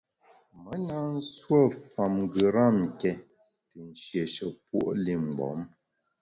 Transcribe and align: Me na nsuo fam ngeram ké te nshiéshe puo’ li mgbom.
Me 0.61 0.75
na 0.87 0.97
nsuo 1.15 1.59
fam 1.91 2.13
ngeram 2.25 2.77
ké 2.99 3.11
te 3.71 3.79
nshiéshe 3.89 4.45
puo’ 4.65 4.89
li 5.03 5.13
mgbom. 5.23 5.59